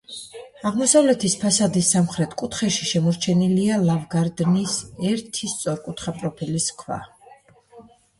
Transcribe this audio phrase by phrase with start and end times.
[0.67, 4.73] აღმოსავლეთის ფასადის სამხრეთ კუთხეში შემორჩენილია ლავგარდნის
[5.11, 6.99] ერთი სწორკუთხა პროფილის ქვა.